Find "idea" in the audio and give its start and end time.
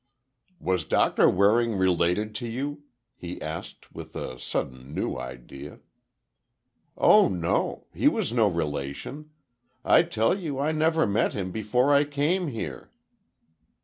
5.15-5.77